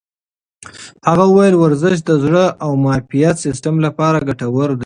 [1.07, 4.79] هغې وویل ورزش د زړه او معافیت سیستم لپاره ګټور دی.